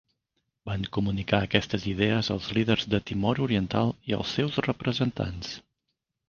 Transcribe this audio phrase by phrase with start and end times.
[0.69, 5.55] Van comunicar aquestes idees als líders de Timor Oriental i als seus representants.